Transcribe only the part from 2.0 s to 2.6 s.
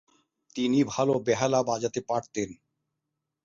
পারতেন।